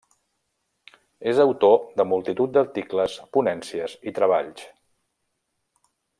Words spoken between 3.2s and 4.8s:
ponències i treballs.